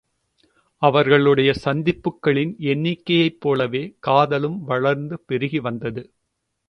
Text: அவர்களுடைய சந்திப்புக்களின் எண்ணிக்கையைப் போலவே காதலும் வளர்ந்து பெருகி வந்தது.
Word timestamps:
அவர்களுடைய 0.81 1.51
சந்திப்புக்களின் 1.65 2.53
எண்ணிக்கையைப் 2.63 3.39
போலவே 3.39 3.83
காதலும் 3.99 4.59
வளர்ந்து 4.63 5.19
பெருகி 5.25 5.59
வந்தது. 5.59 6.03